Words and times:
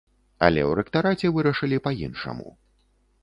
Але 0.45 0.61
ў 0.61 0.71
рэктараце 0.79 1.27
вырашылі 1.35 1.77
па-іншаму. 1.87 2.49